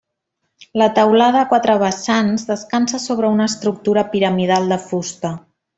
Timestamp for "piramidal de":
4.17-4.85